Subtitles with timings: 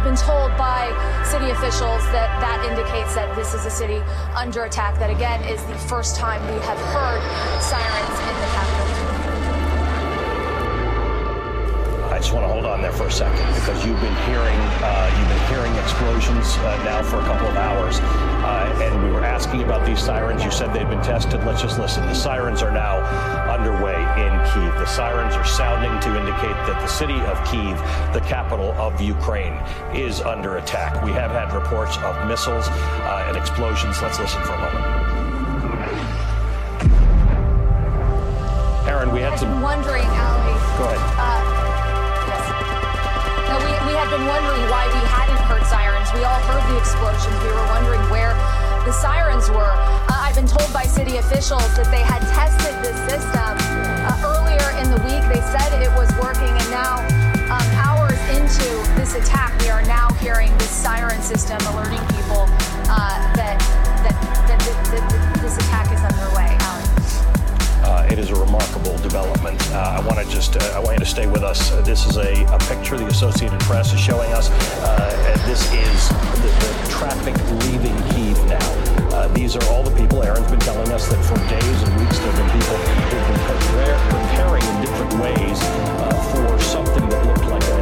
[0.00, 0.88] I've been told by
[1.28, 4.00] city officials that that indicates that this is a city
[4.34, 4.98] under attack.
[4.98, 7.20] That again is the first time we have heard
[7.60, 8.69] sirens in the capital.
[12.20, 15.28] Just want to hold on there for a second because you've been hearing uh, you've
[15.28, 19.62] been hearing explosions uh, now for a couple of hours, uh, and we were asking
[19.62, 20.44] about these sirens.
[20.44, 21.42] You said they'd been tested.
[21.44, 22.04] Let's just listen.
[22.06, 23.00] The sirens are now
[23.48, 24.74] underway in Kiev.
[24.78, 27.78] The sirens are sounding to indicate that the city of Kiev,
[28.12, 29.54] the capital of Ukraine,
[29.94, 31.02] is under attack.
[31.02, 34.02] We have had reports of missiles uh, and explosions.
[34.02, 35.10] Let's listen for a moment.
[38.86, 39.62] Aaron, we had some.
[39.62, 40.04] wondering,
[44.10, 46.10] had been wondering why we hadn't heard sirens.
[46.12, 47.30] We all heard the explosions.
[47.46, 48.34] We were wondering where
[48.82, 49.70] the sirens were.
[50.10, 53.54] Uh, I've been told by city officials that they had tested the system
[54.10, 55.22] uh, earlier in the week.
[55.30, 56.98] They said it was working, and now,
[57.54, 58.66] um, hours into
[58.98, 62.50] this attack, we are now hearing this siren system alerting people
[62.90, 63.62] uh, that,
[64.02, 64.16] that,
[64.50, 64.58] that,
[64.90, 66.39] that this attack is underway.
[68.10, 69.60] It is a remarkable development.
[69.70, 71.70] Uh, I want to just, uh, I want you to stay with us.
[71.86, 74.50] This is a, a picture the Associated Press is showing us.
[74.82, 76.08] Uh, this is
[76.42, 77.36] the, the traffic
[77.70, 78.90] leaving Kiev now.
[79.14, 80.24] Uh, these are all the people.
[80.24, 83.46] Aaron's been telling us that for days and weeks there have been people who've been
[84.10, 85.58] preparing in different ways
[86.02, 87.79] uh, for something that looked like an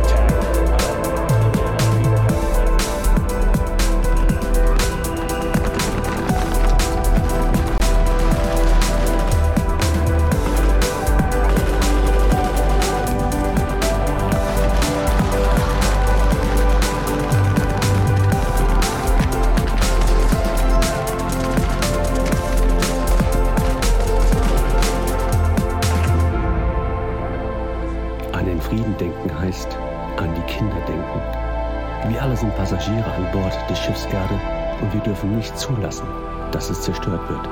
[37.09, 37.49] zerstört wird.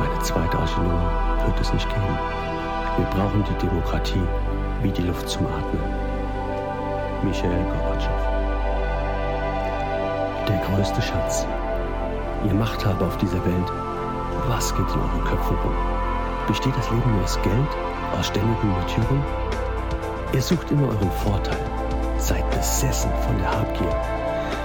[0.00, 2.18] Eine zweite Archäologie wird es nicht geben.
[2.96, 4.22] Wir brauchen die Demokratie
[4.82, 5.80] wie die Luft zum Atmen.
[7.22, 8.10] Michael Gorbatschow.
[10.48, 11.46] Der größte Schatz.
[12.44, 13.72] Ihr Machthaber auf dieser Welt,
[14.48, 15.74] was geht in euren Köpfen rum?
[16.46, 17.70] Besteht das Leben nur aus Geld,
[18.18, 19.24] aus ständigen Märtyrern?
[20.32, 21.58] Ihr sucht immer euren Vorteil,
[22.18, 23.96] seid besessen von der Habgier,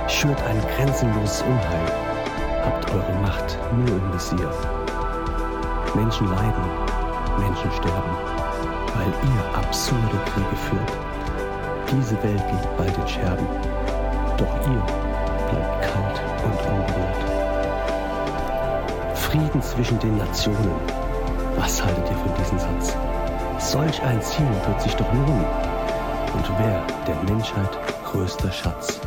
[0.08, 2.11] schürt ein grenzenloses Unheil,
[2.64, 4.52] habt eure Macht nur im Visier.
[5.96, 6.64] Menschen leiden,
[7.40, 8.16] Menschen sterben,
[8.96, 10.92] weil ihr absurde Kriege führt.
[11.92, 13.48] Diese Welt liegt bald in Scherben,
[14.38, 14.84] doch ihr
[15.50, 17.22] bleibt kalt und unberührt.
[19.16, 20.76] Frieden zwischen den Nationen.
[21.58, 22.96] Was haltet ihr von diesem Satz?
[23.60, 25.46] Solch ein Ziel wird sich doch lohnen.
[26.34, 29.01] Und wer der Menschheit größter Schatz?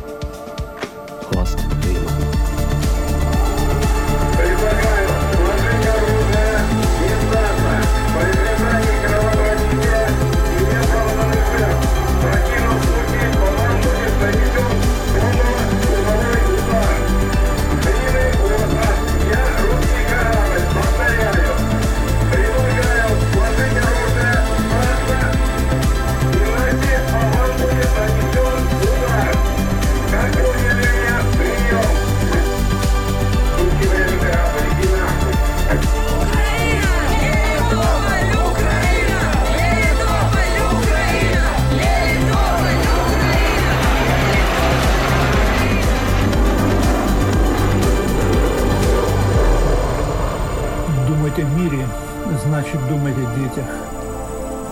[52.45, 53.65] Значит думать о детях.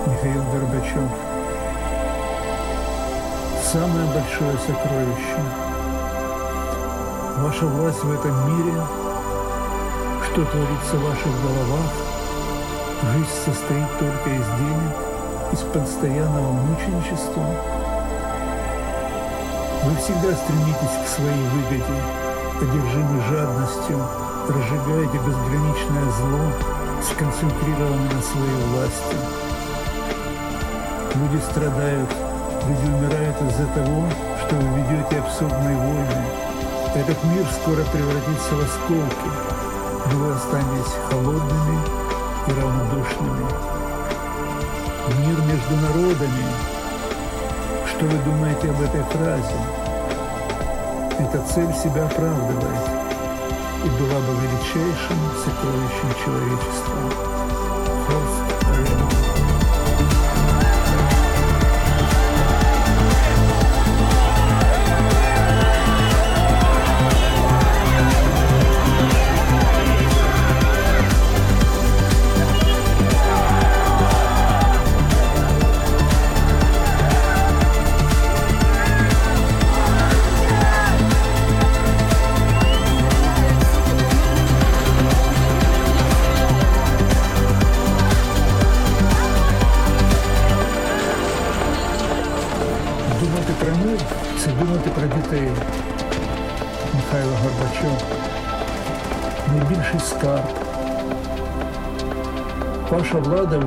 [0.06, 1.10] Михаил Горбачев.
[3.64, 5.42] Самое большое сокровище.
[7.40, 8.80] Ваша власть в этом мире,
[10.26, 11.92] что творится в ваших головах,
[13.14, 14.94] жизнь состоит только из денег,
[15.52, 17.44] из постоянного мученичества.
[19.84, 22.00] Вы всегда стремитесь к своей выгоде,
[22.62, 24.00] одержимы жадностью,
[24.48, 26.73] разжигаете безграничное зло,
[27.04, 29.16] сконцентрированы на своей власти.
[31.16, 32.10] Люди страдают,
[32.68, 34.08] люди умирают из-за того,
[34.40, 36.26] что вы ведете абсурдные войны.
[36.96, 39.30] Этот мир скоро превратится в осколки,
[40.12, 41.80] но вы останетесь холодными
[42.48, 43.46] и равнодушными.
[45.20, 46.46] Мир между народами.
[47.90, 49.60] Что вы думаете об этой фразе?
[51.20, 53.03] Эта цель себя оправдывает
[53.83, 57.32] и была бы величайшим сокровищем человечества.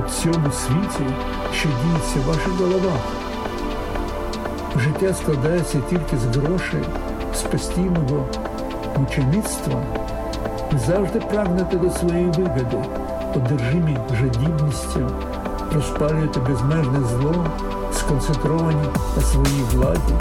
[0.09, 1.13] Цьому світі,
[1.53, 3.01] що діється в ваших головах.
[4.77, 6.83] Життя складається тільки з грошей,
[7.35, 8.25] з постійного
[8.97, 9.81] мучеництва.
[10.71, 12.77] Ви завжди прагнете до своєї вигоди,
[13.35, 15.09] одержимі жадібністю,
[15.75, 17.45] розпалюєте безмежне зло,
[17.93, 20.13] сконцентровані на своїй владі.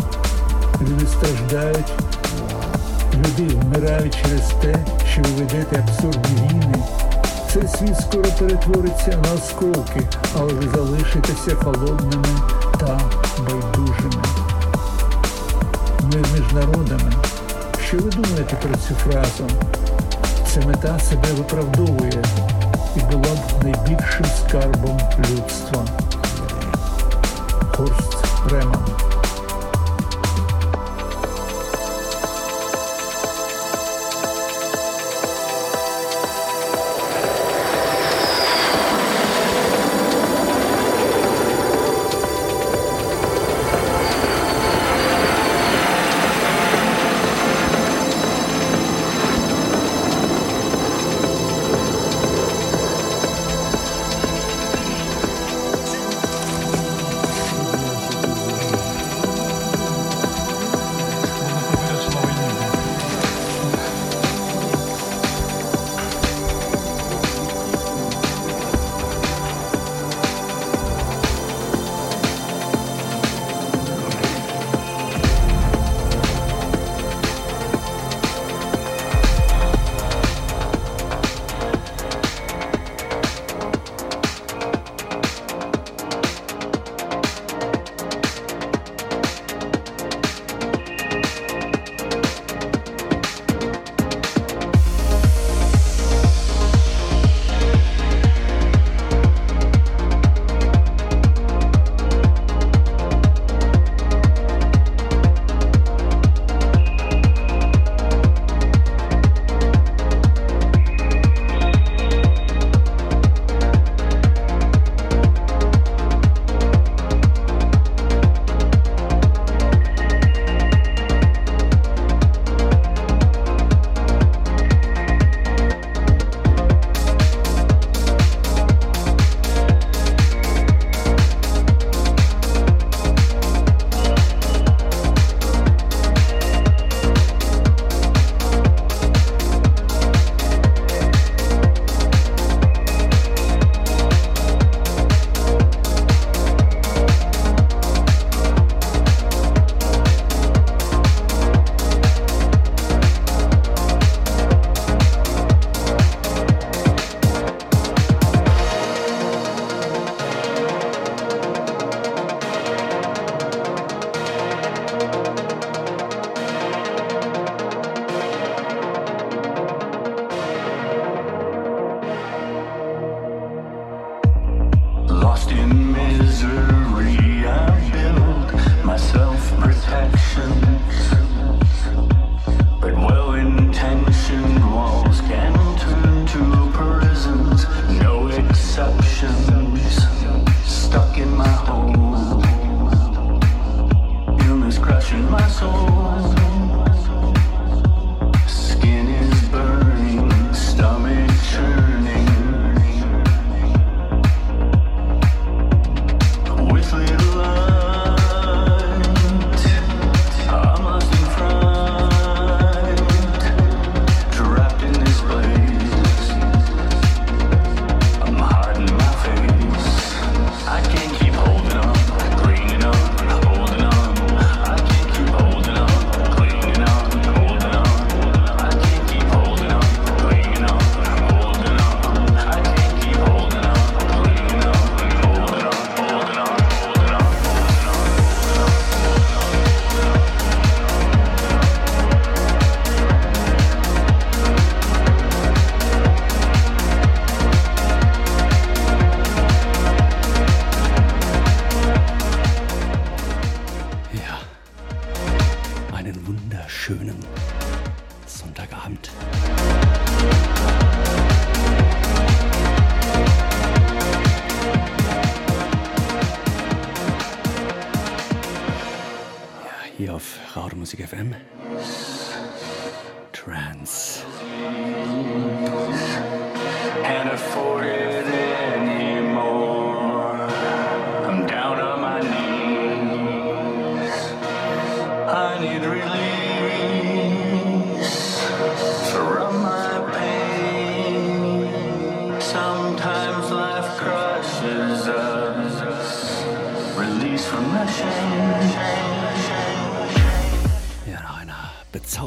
[0.81, 1.93] Люди страждають,
[3.15, 4.75] люди вмирають через те,
[5.12, 6.75] що ви ведете абсурдні війни.
[7.56, 10.00] Цей світ скоро перетвориться на осколки,
[10.38, 12.41] але ви залишитеся холодними
[12.79, 13.00] та
[13.38, 14.23] байдужими.
[16.00, 17.12] Ми між народами.
[17.87, 19.44] Що ви думаєте про цю фразу?
[20.47, 22.25] Ця мета себе виправдовує
[22.97, 25.85] і була б найбільшим скарбом людства.
[27.76, 28.85] Хорст Реман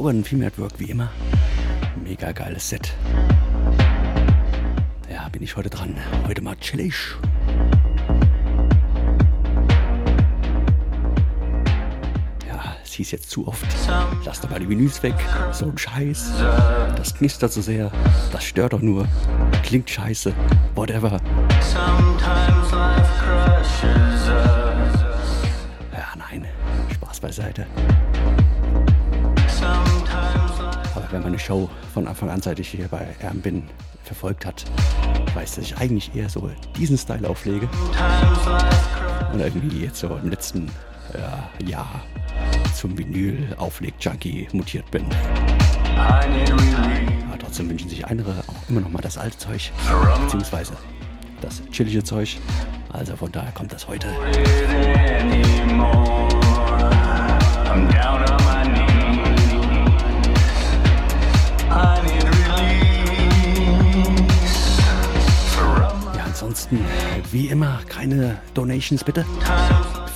[0.10, 1.10] bezaubernden Filmwork wie immer.
[2.04, 2.94] Mega geiles Set.
[5.12, 5.96] Ja, bin ich heute dran.
[6.28, 6.96] Heute mal chillig.
[12.48, 13.68] Ja, es hieß jetzt zu oft.
[14.26, 15.16] Lass doch mal die Vinyls weg.
[15.52, 16.32] So ein Scheiß.
[16.96, 17.92] Das knistert so sehr.
[18.32, 19.08] Das stört doch nur.
[19.64, 20.34] Klingt scheiße.
[20.76, 21.22] Whatever.
[25.92, 26.46] Ja, nein.
[26.96, 27.68] Spaß beiseite.
[31.20, 33.64] Wer meine Show von Anfang an, seit ich hier bei Erm bin,
[34.04, 34.64] verfolgt hat,
[35.34, 37.68] weiß, dass ich eigentlich eher so diesen Style auflege.
[39.34, 40.72] Und irgendwie jetzt so im letzten
[41.14, 42.04] ja, Jahr
[42.74, 45.06] zum Vinyl-Aufleg-Junkie mutiert bin.
[45.98, 49.72] Aber trotzdem wünschen sich andere auch immer noch mal das alte Zeug,
[50.22, 50.74] beziehungsweise
[51.42, 52.38] das chillige Zeug.
[52.94, 54.08] Also von daher kommt das heute.
[57.70, 58.59] I'm down on my
[66.72, 69.26] ansonsten, wie immer, keine Donations bitte.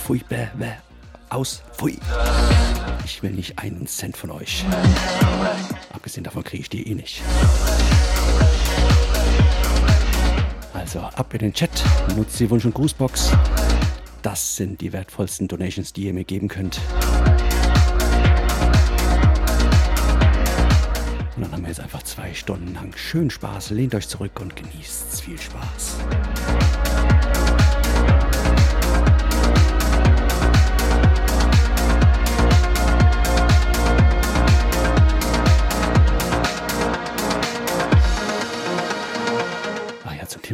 [0.04, 0.72] Pfui, bäh, bäh,
[1.30, 1.98] aus, pfui.
[3.04, 4.64] Ich will nicht einen Cent von euch.
[5.92, 7.22] Abgesehen davon kriege ich die eh nicht.
[10.72, 11.70] Also ab in den Chat,
[12.16, 13.32] nutzt die Wunsch- und Grußbox.
[14.22, 16.80] Das sind die wertvollsten Donations, die ihr mir geben könnt.
[21.36, 23.70] Und dann haben wir jetzt einfach zwei Stunden lang schön Spaß.
[23.70, 25.98] Lehnt euch zurück und genießt viel Spaß.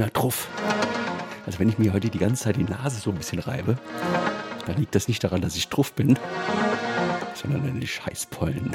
[0.00, 0.49] Thema Truff.
[1.45, 3.76] Also wenn ich mir heute die ganze Zeit die Nase so ein bisschen reibe,
[4.66, 6.19] dann liegt das nicht daran, dass ich Truff bin,
[7.35, 8.75] sondern an den Scheißpollen.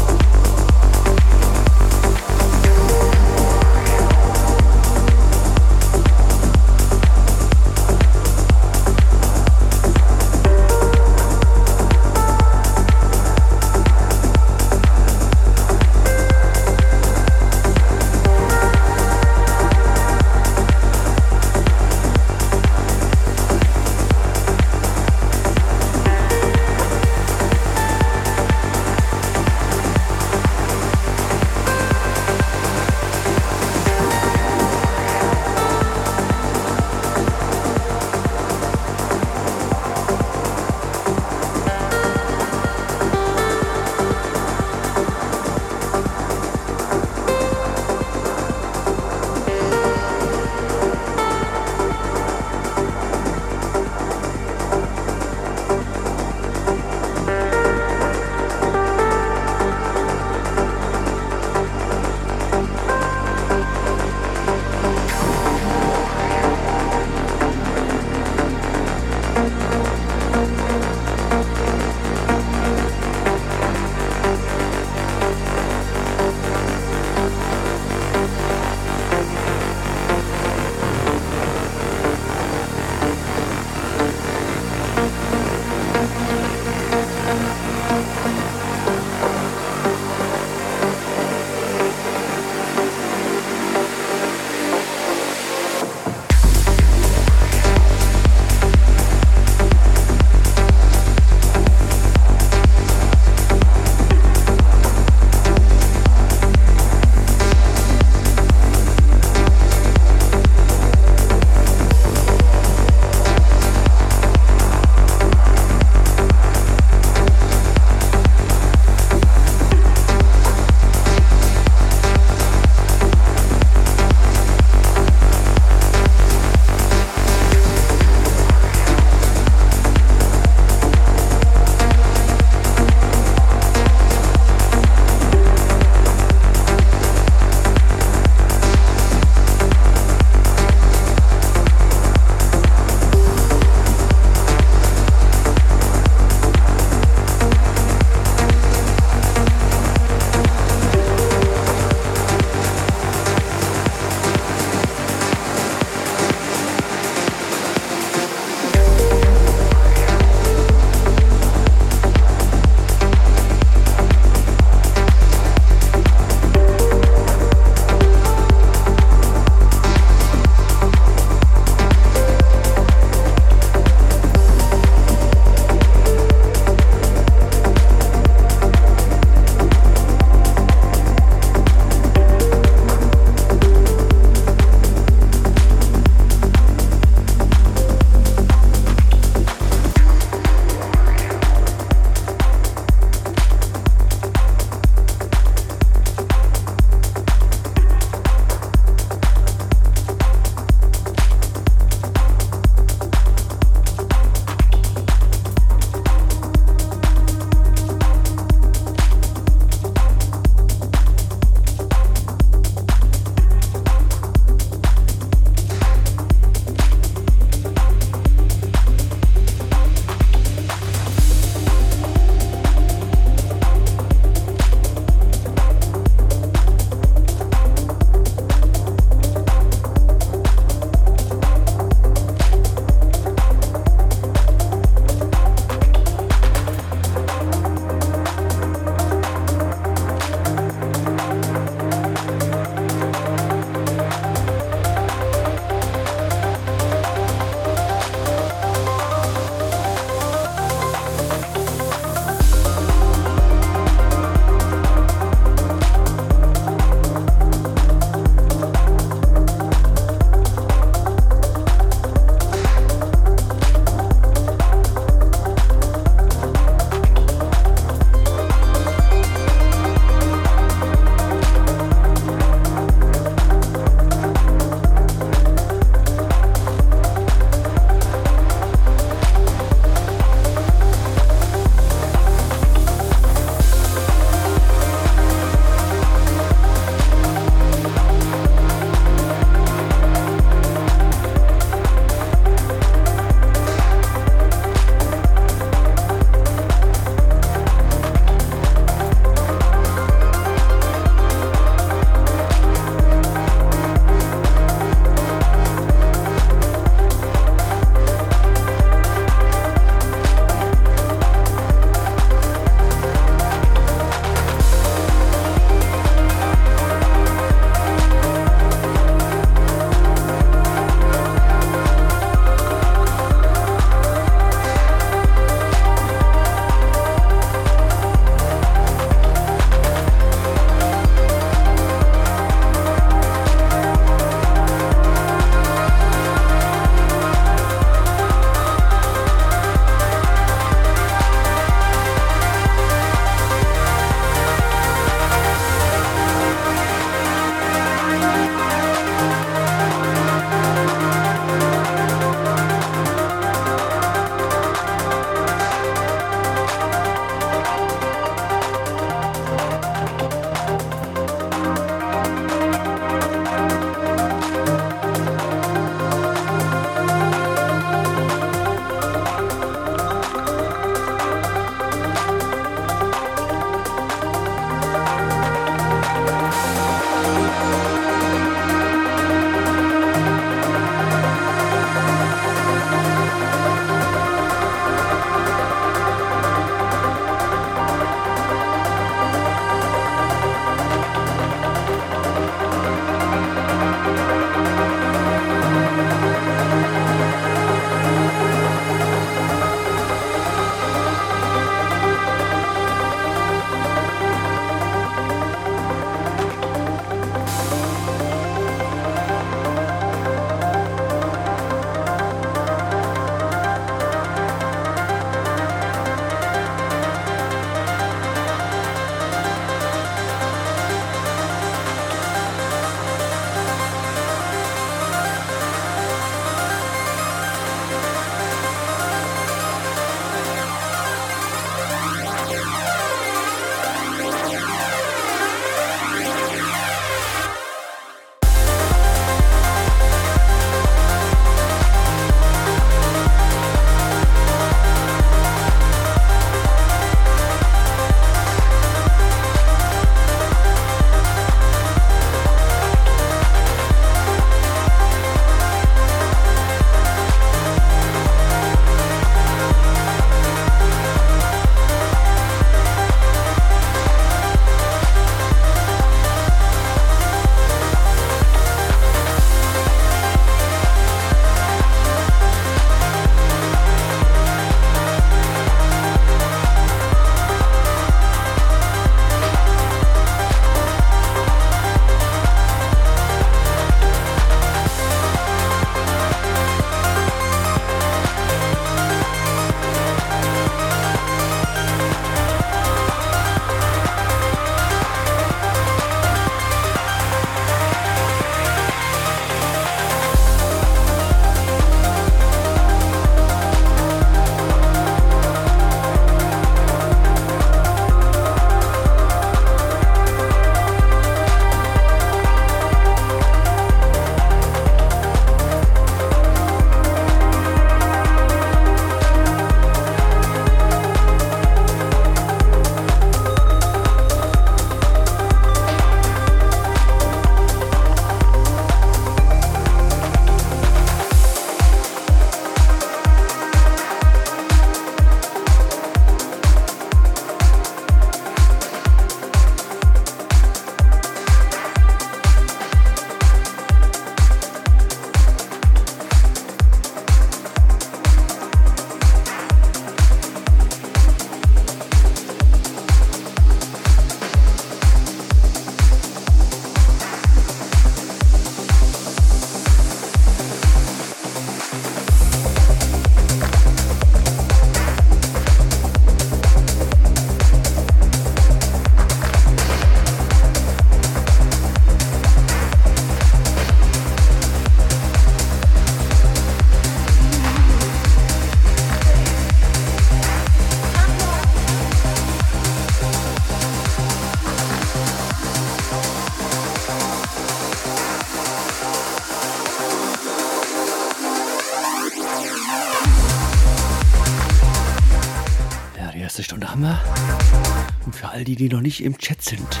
[598.76, 600.00] Die, die noch nicht im Chat sind,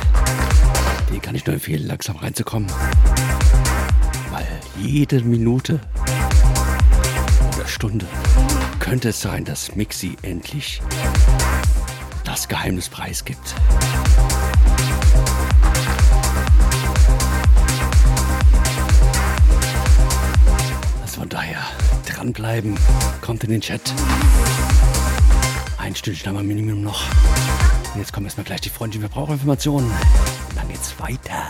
[1.10, 2.70] den kann ich nur empfehlen, langsam reinzukommen.
[4.30, 4.46] Weil
[4.78, 5.80] jede Minute
[7.54, 8.06] oder Stunde
[8.78, 10.82] könnte es sein, dass Mixi endlich
[12.24, 13.54] das Geheimnis preisgibt.
[21.02, 21.62] Also von daher
[22.06, 22.78] dranbleiben,
[23.22, 23.80] kommt in den Chat.
[25.78, 27.04] Ein Stündchen haben wir Minimum noch.
[27.98, 29.90] Jetzt kommen erstmal gleich die Freunde, wir brauchen Informationen.
[29.90, 31.45] Und dann geht's weiter.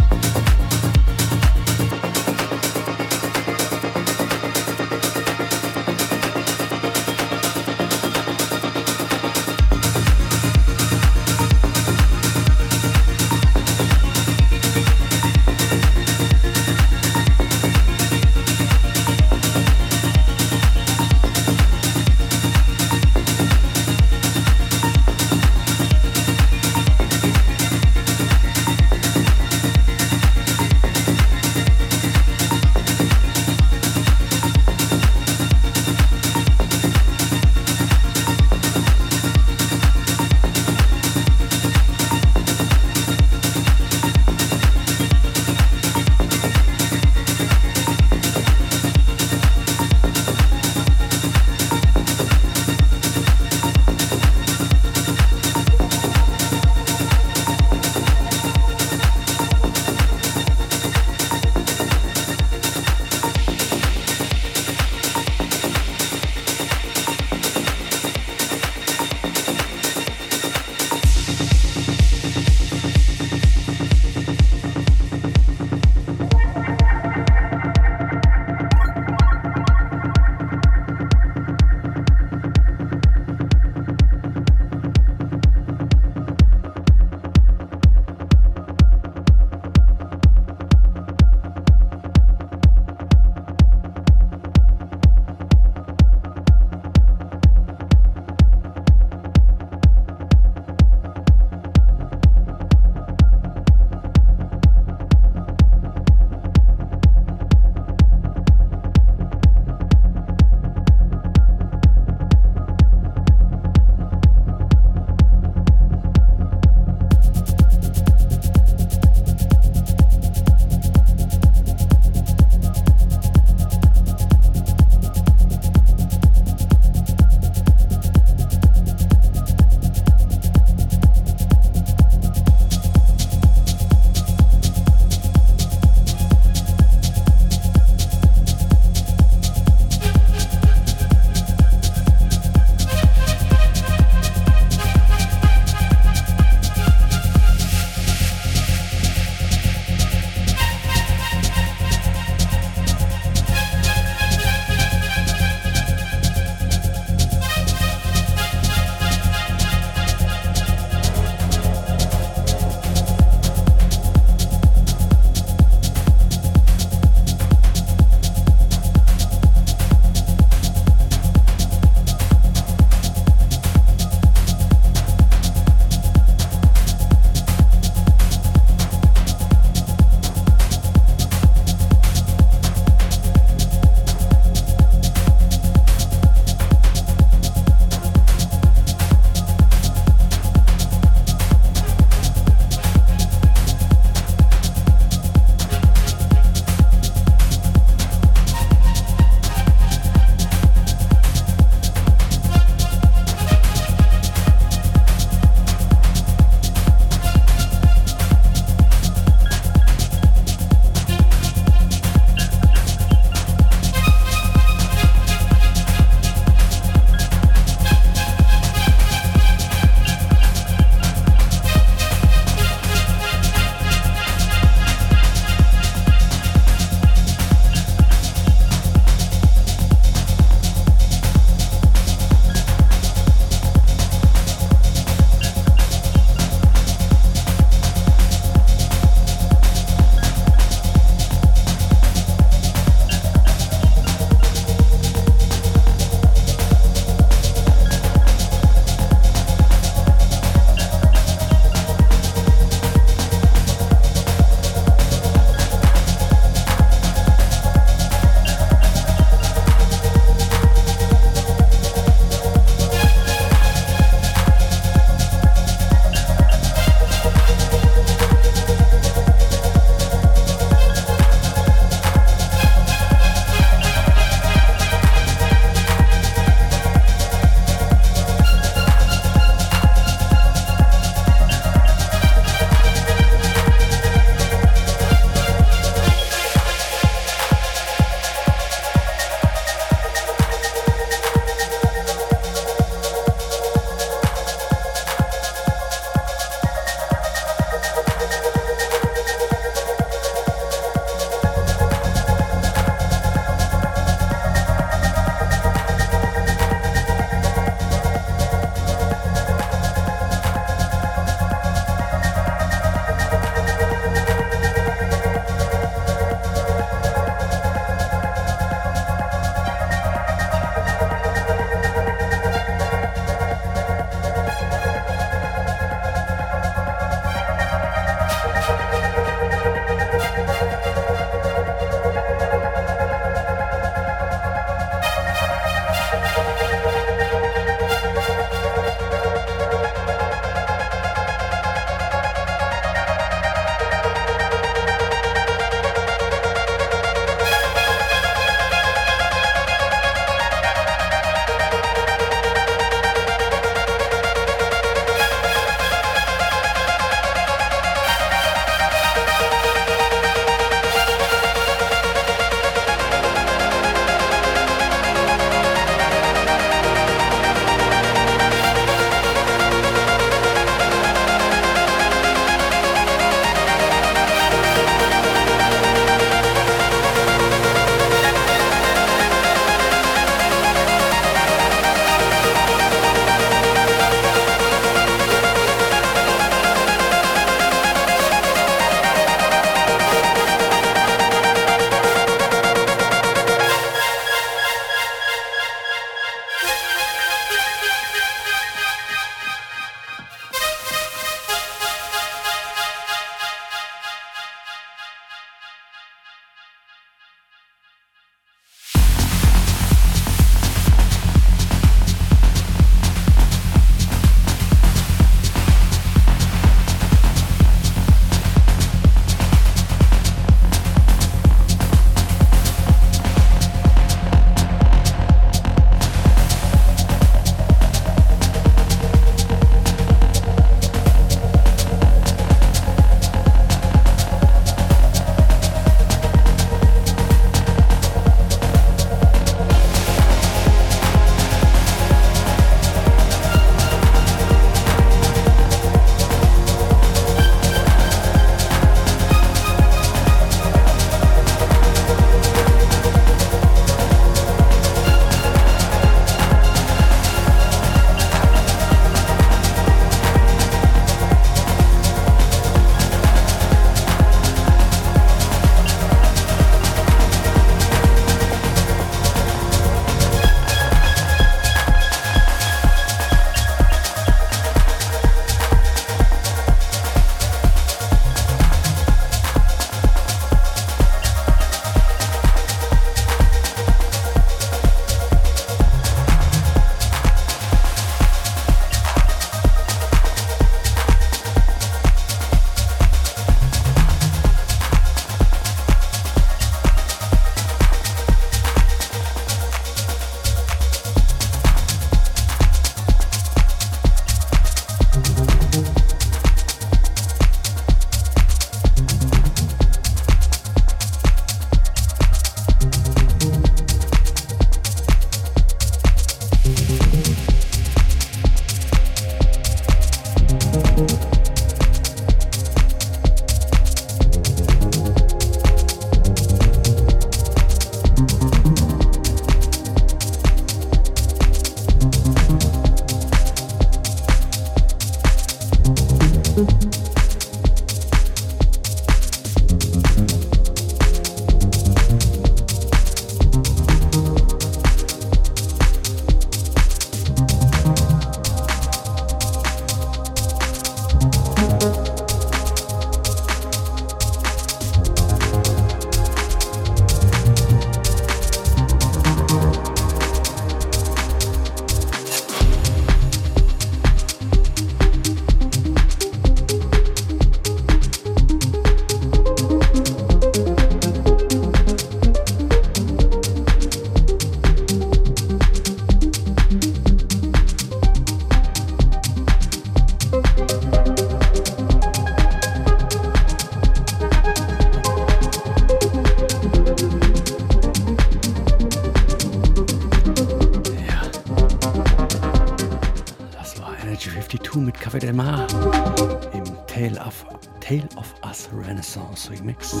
[599.42, 600.00] Renaissance Remix.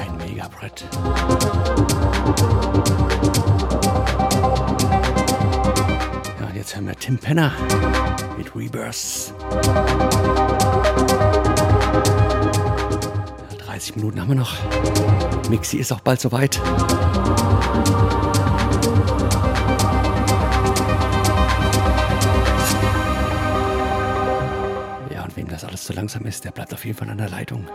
[0.00, 0.84] Ein Megabrett.
[6.38, 7.52] Ja, und jetzt hören wir Tim Penner
[8.36, 9.32] mit Rebirths.
[13.50, 14.54] Ja, 30 Minuten haben wir noch.
[15.48, 16.60] Mixi ist auch bald soweit.
[25.88, 27.66] Zu langsam ist, der bleibt auf jeden Fall an der Leitung.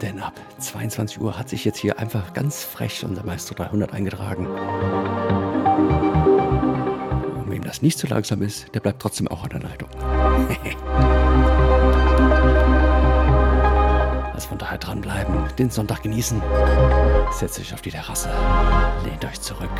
[0.00, 4.46] Denn ab 22 Uhr hat sich jetzt hier einfach ganz frech unser Maestro 300 eingetragen.
[7.38, 9.88] Und wem das nicht zu langsam ist, der bleibt trotzdem auch an der Leitung.
[14.32, 16.40] also von daher dranbleiben, den Sonntag genießen.
[17.32, 18.30] Setzt euch auf die Terrasse,
[19.04, 19.74] lehnt euch zurück,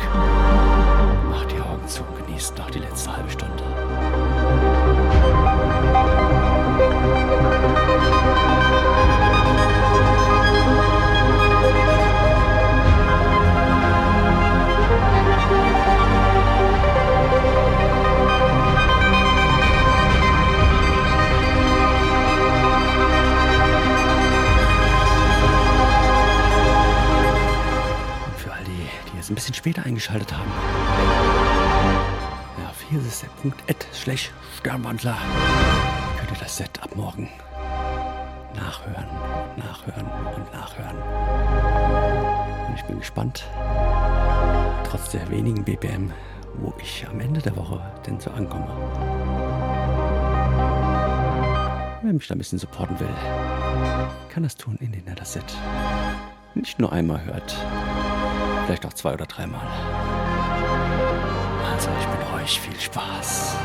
[1.31, 3.63] macht die Augen zu und genießt noch die letzte halbe Stunde.
[29.29, 30.51] Ein bisschen später eingeschaltet haben.
[32.57, 35.17] Ja, hier ist der Punkt Ed slash Sternwandler.
[36.27, 37.29] Könnt das Set ab morgen
[38.55, 39.07] nachhören,
[39.55, 40.97] nachhören und nachhören.
[42.67, 43.45] Und ich bin gespannt,
[44.89, 46.11] trotz der wenigen BPM,
[46.55, 48.67] wo ich am Ende der Woche denn so ankomme.
[52.01, 53.13] Wer mich da ein bisschen supporten will,
[54.29, 55.55] kann das tun, indem er das Set
[56.57, 57.55] nicht nur einmal hört,
[58.65, 59.61] vielleicht auch zwei oder dreimal.
[61.71, 63.55] Also ich bin euch viel Spaß.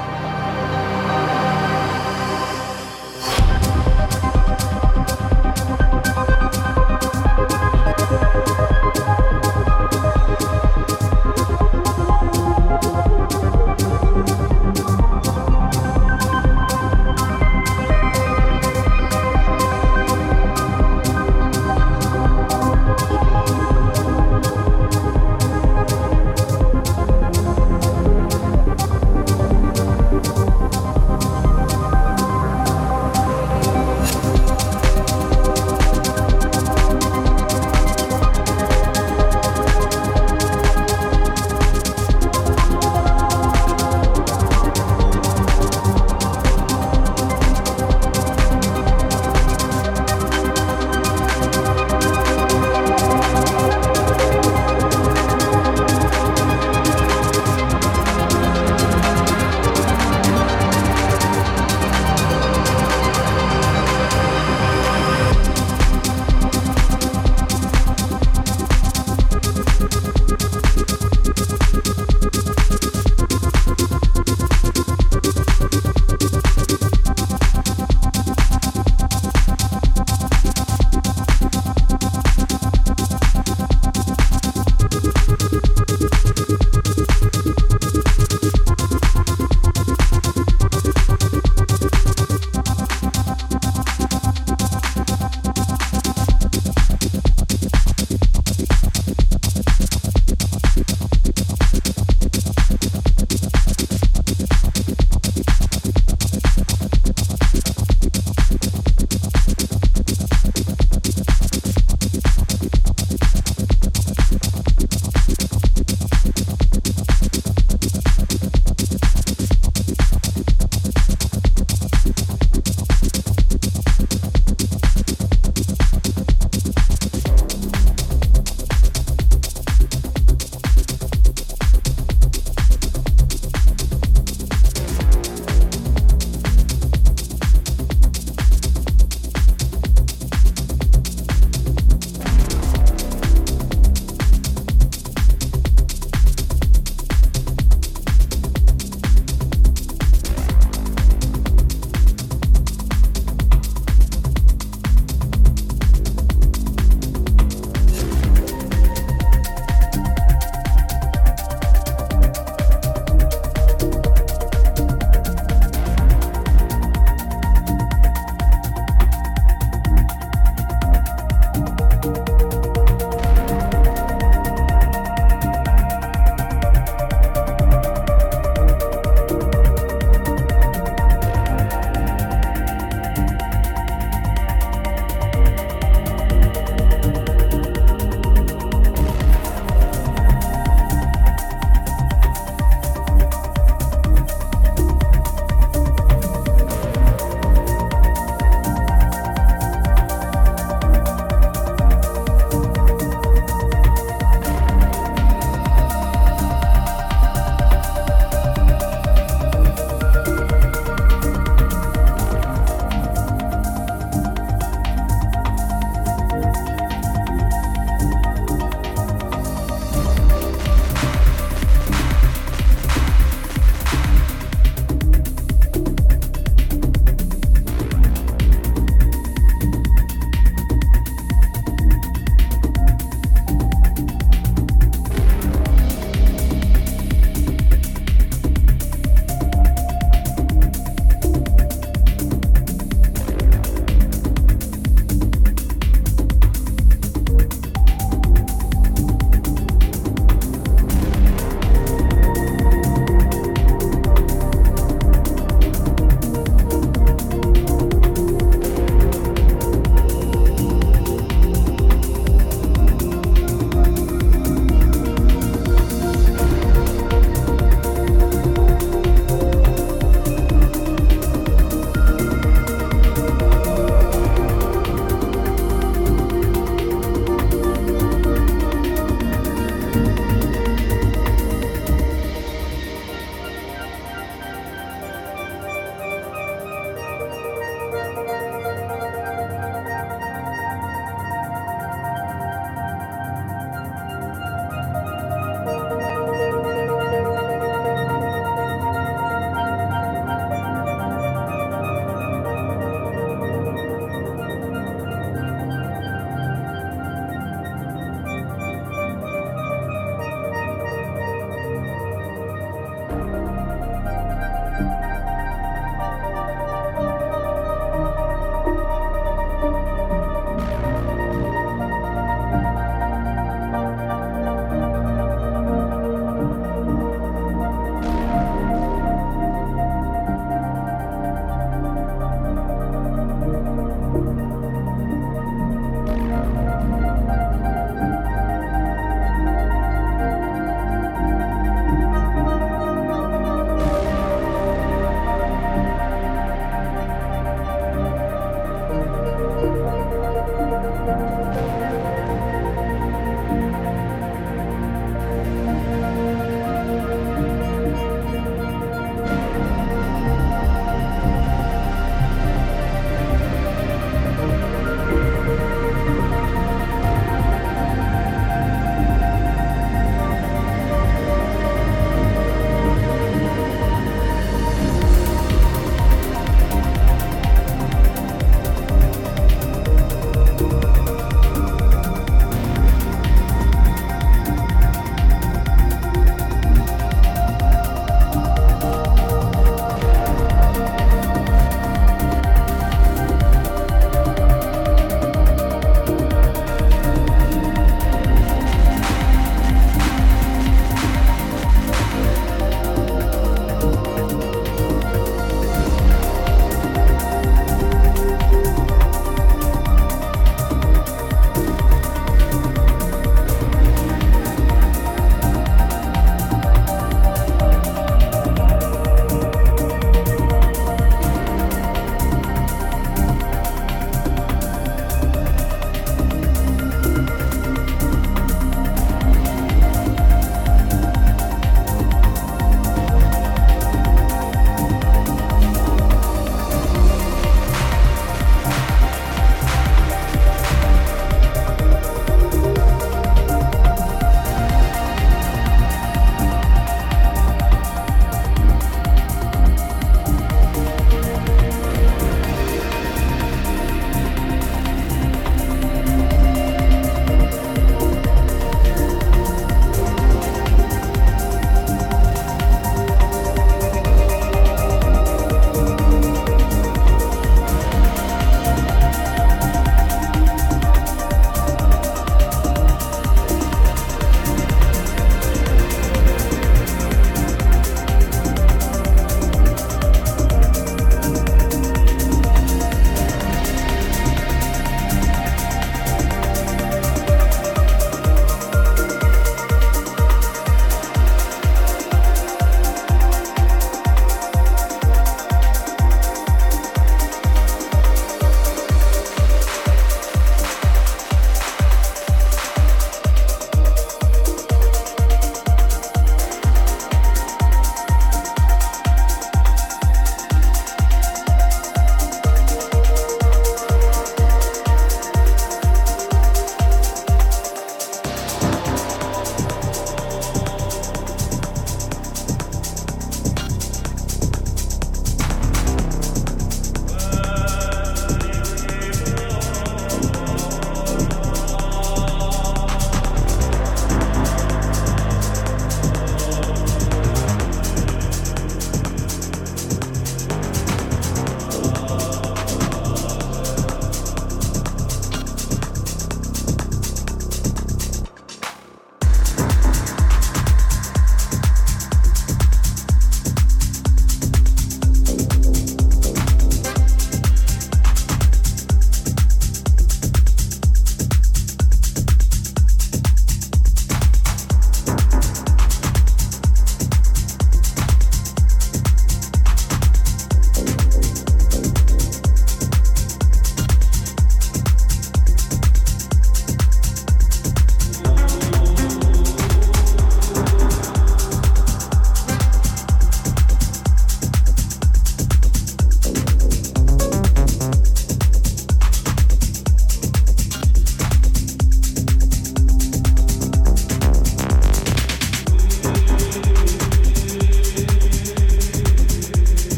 [4.63, 4.91] Bye.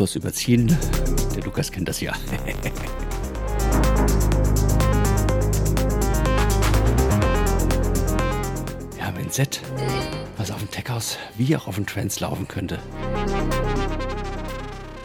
[0.00, 0.74] Bloß überziehen.
[1.36, 2.14] Der Lukas kennt das ja.
[8.94, 9.60] Wir haben ein Set,
[10.38, 12.78] was auf dem Tech-House wie auch auf dem Trance laufen könnte.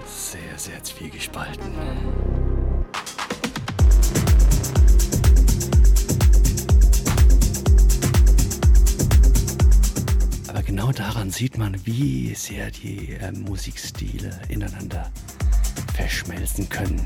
[0.08, 1.76] Sehr, sehr zwiegespalten.
[11.36, 15.12] Sieht man, wie sehr die äh, Musikstile ineinander
[15.94, 17.06] verschmelzen können.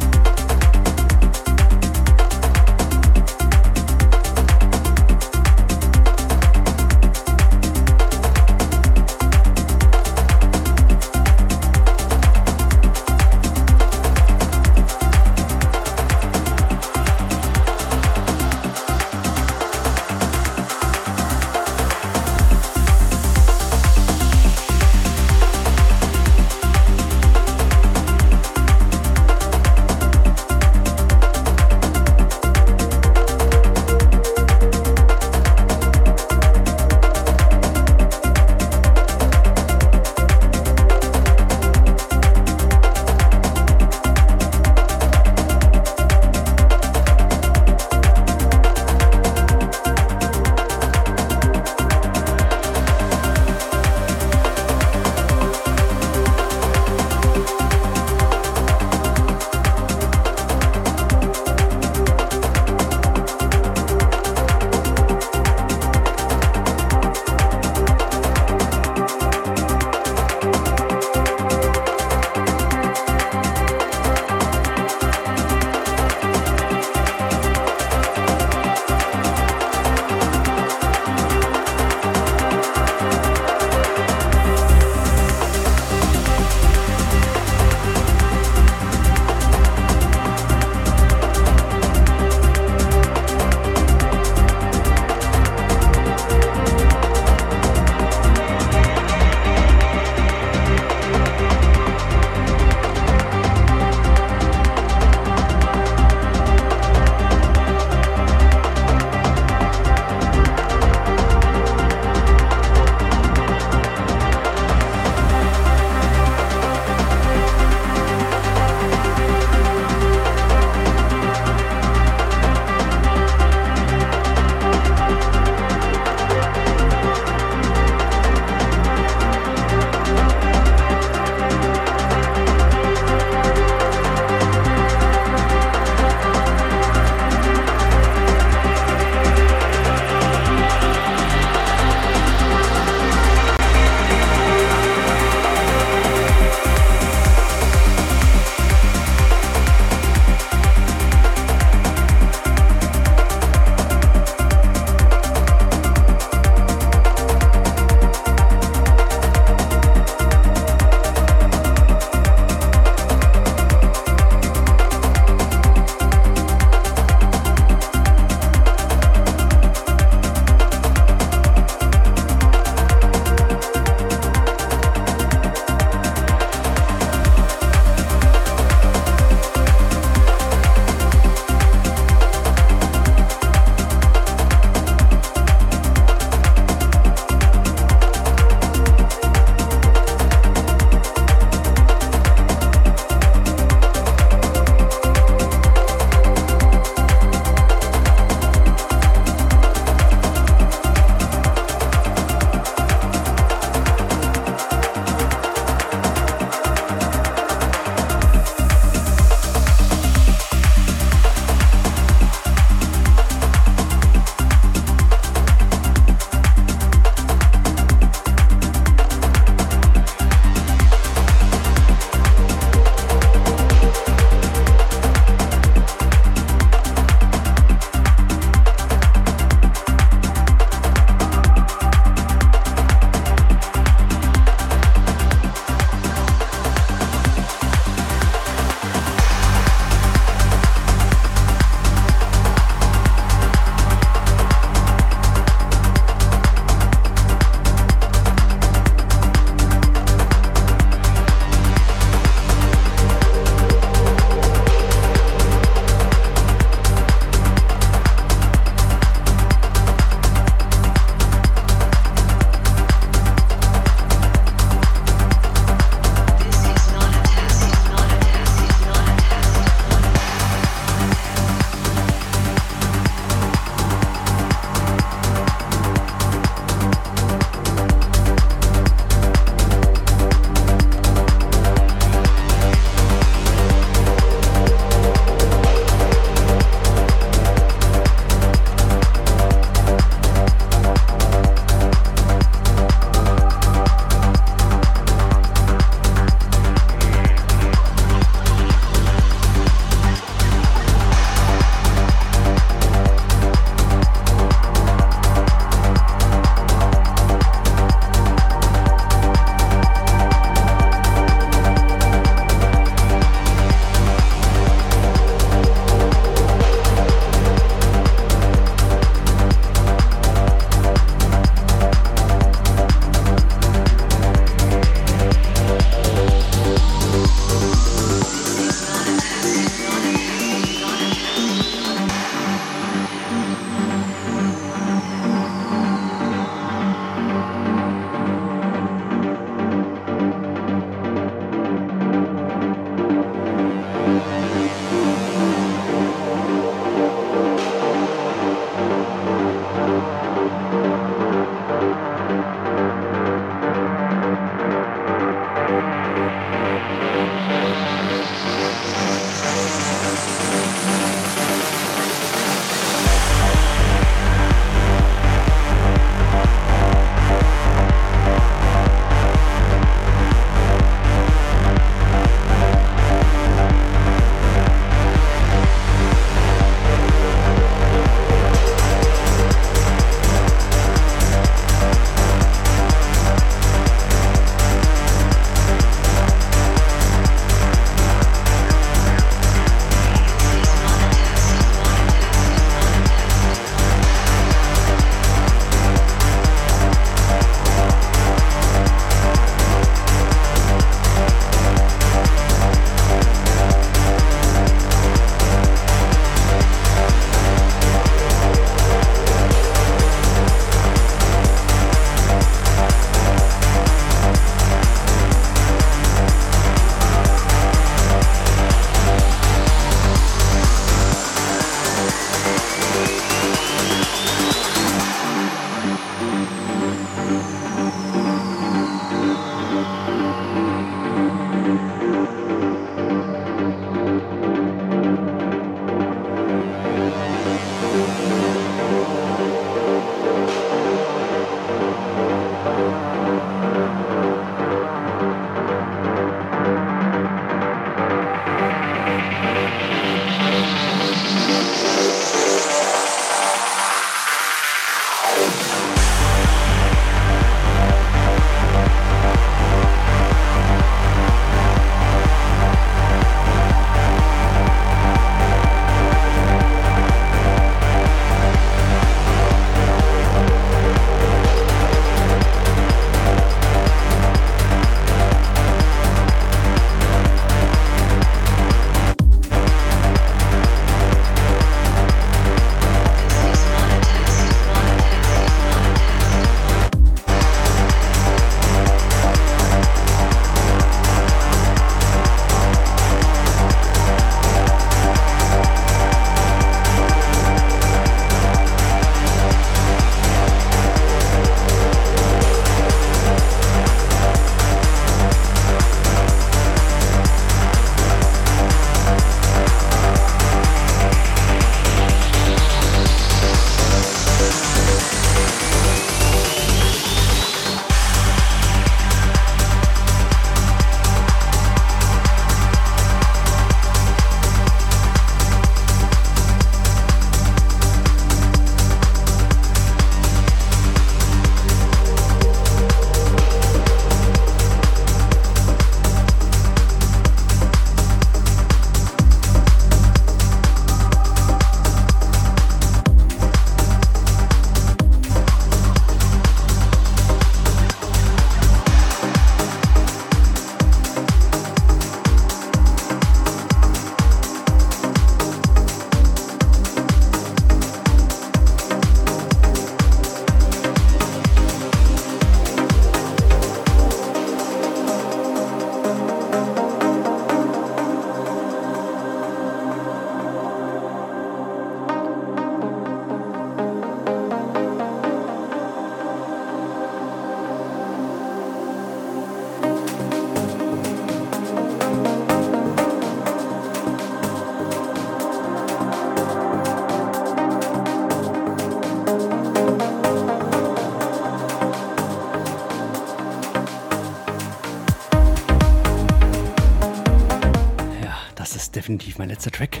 [599.14, 600.00] Definitiv mein letzter Track.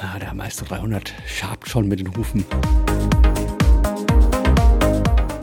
[0.00, 2.44] Ah, der Maestro 300 schabt schon mit den Hufen.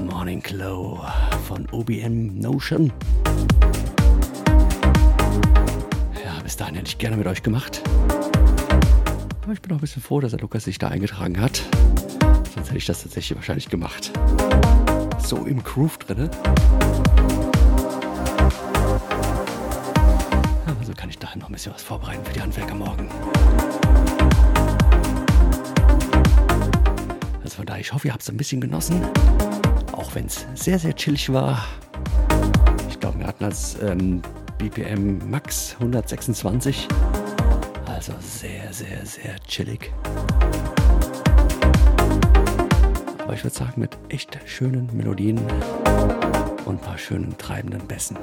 [0.05, 1.05] Morning Glow
[1.45, 2.93] von OBM Notion.
[6.23, 7.81] Ja, bis dahin hätte ich gerne mit euch gemacht.
[9.43, 11.61] Aber ich bin auch ein bisschen froh, dass der Lukas sich da eingetragen hat.
[12.53, 14.11] Sonst hätte ich das tatsächlich wahrscheinlich gemacht.
[15.17, 16.29] So im Groove drinne.
[21.59, 23.09] Bisschen was vorbereiten für die Handwerker morgen.
[27.43, 29.03] Also von daher, ich hoffe, ihr habt es ein bisschen genossen.
[29.91, 31.67] Auch wenn es sehr, sehr chillig war.
[32.87, 34.21] Ich glaube, wir hatten als ähm,
[34.57, 36.87] BPM Max 126.
[37.87, 39.91] Also sehr, sehr, sehr chillig.
[43.21, 45.37] Aber ich würde sagen, mit echt schönen Melodien
[46.63, 48.17] und ein paar schönen treibenden Bässen.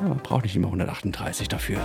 [0.00, 1.80] Ja, man braucht nicht immer 138 dafür.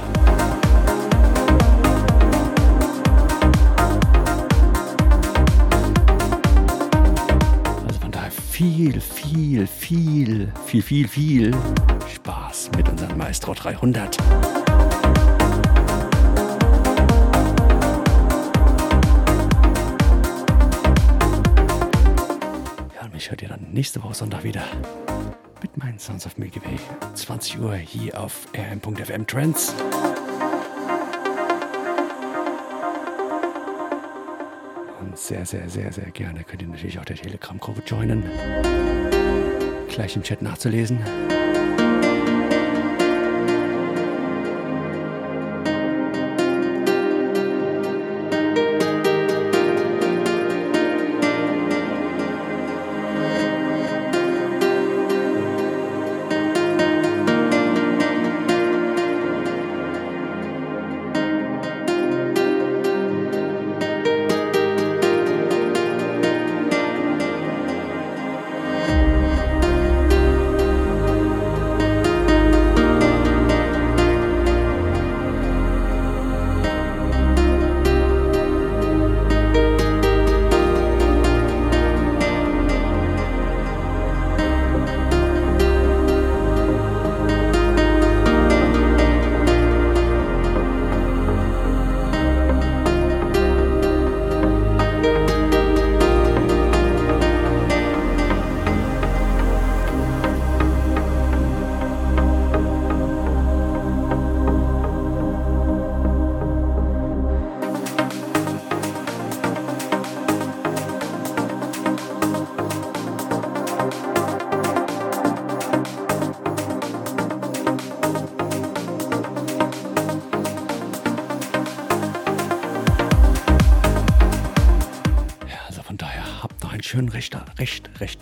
[7.88, 11.52] Also von daher viel, viel, viel, viel, viel, viel
[12.14, 14.18] Spaß mit unserem Maestro 300.
[22.94, 24.66] Ja, und mich hört ihr dann nächste Woche Sonntag wieder
[26.04, 26.78] Sounds of Milky Way.
[27.14, 29.74] 20 Uhr hier auf rm.fm Trends.
[35.00, 38.26] Und sehr, sehr, sehr, sehr gerne könnt ihr natürlich auch der Telegram-Gruppe joinen.
[39.88, 41.00] Gleich im Chat nachzulesen.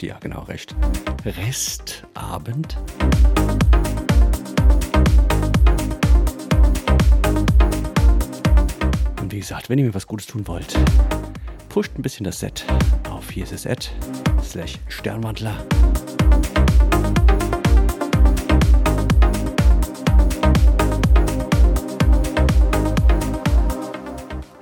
[0.01, 0.75] Recht, Recht, ja genau, Recht.
[1.25, 2.77] Restabend.
[9.19, 10.75] Und wie gesagt, wenn ihr mir was Gutes tun wollt,
[11.69, 12.65] pusht ein bisschen das Set
[13.09, 13.91] auf hier ist es
[14.43, 15.55] slash Sternwandler.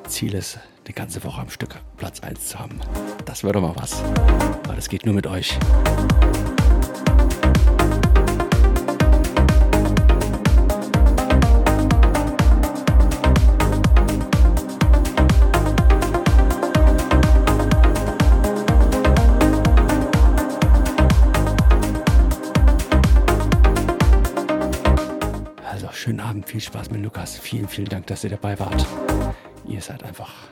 [0.07, 1.79] Ziel ist, die ganze Woche am Stück
[2.19, 2.79] Platz 1 zu haben.
[3.25, 4.01] Das wäre doch mal was.
[4.63, 5.57] Aber das geht nur mit euch.
[25.65, 27.37] Also schönen Abend, viel Spaß mit Lukas.
[27.37, 28.85] Vielen, vielen Dank, dass ihr dabei wart.
[29.65, 30.48] Ihr seid einfach